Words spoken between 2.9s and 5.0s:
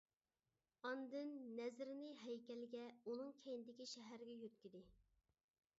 ئۇنىڭ كەينىدىكى شەھەرگە يۆتكىدى.